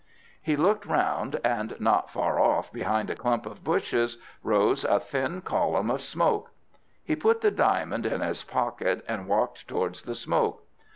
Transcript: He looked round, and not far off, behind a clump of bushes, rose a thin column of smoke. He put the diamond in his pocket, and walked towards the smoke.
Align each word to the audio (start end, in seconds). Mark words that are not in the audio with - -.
He 0.41 0.55
looked 0.55 0.87
round, 0.87 1.39
and 1.43 1.79
not 1.79 2.09
far 2.09 2.39
off, 2.39 2.71
behind 2.73 3.11
a 3.11 3.15
clump 3.15 3.45
of 3.45 3.63
bushes, 3.63 4.17
rose 4.41 4.83
a 4.83 4.99
thin 4.99 5.41
column 5.41 5.91
of 5.91 6.01
smoke. 6.01 6.49
He 7.03 7.15
put 7.15 7.41
the 7.41 7.51
diamond 7.51 8.07
in 8.07 8.21
his 8.21 8.43
pocket, 8.43 9.05
and 9.07 9.27
walked 9.27 9.67
towards 9.67 10.01
the 10.01 10.15
smoke. 10.15 10.63